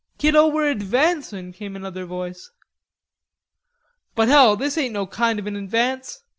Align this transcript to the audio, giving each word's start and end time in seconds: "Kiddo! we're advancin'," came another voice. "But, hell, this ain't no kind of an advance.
"Kiddo! 0.17 0.47
we're 0.47 0.71
advancin'," 0.73 1.53
came 1.53 1.75
another 1.75 2.05
voice. 2.07 2.49
"But, 4.15 4.29
hell, 4.29 4.55
this 4.55 4.75
ain't 4.75 4.95
no 4.95 5.05
kind 5.05 5.37
of 5.37 5.45
an 5.45 5.55
advance. 5.55 6.23